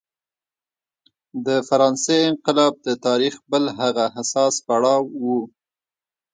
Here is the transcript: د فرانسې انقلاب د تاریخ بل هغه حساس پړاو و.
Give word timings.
د 1.45 1.47
فرانسې 1.67 2.17
انقلاب 2.31 2.73
د 2.87 2.89
تاریخ 3.05 3.33
بل 3.51 3.63
هغه 3.79 4.05
حساس 4.15 4.53
پړاو 4.67 5.03
و. 5.23 5.25